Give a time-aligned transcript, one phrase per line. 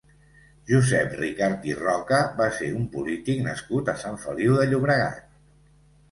[0.69, 5.21] Josep Ricart i Roca va ser un polític nascut a Sant Feliu de Llobregat.